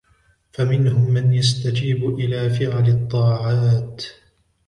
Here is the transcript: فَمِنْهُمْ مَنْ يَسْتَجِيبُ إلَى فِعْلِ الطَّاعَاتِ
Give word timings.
فَمِنْهُمْ 0.51 1.13
مَنْ 1.13 1.33
يَسْتَجِيبُ 1.33 2.15
إلَى 2.19 2.49
فِعْلِ 2.49 2.89
الطَّاعَاتِ 2.89 4.05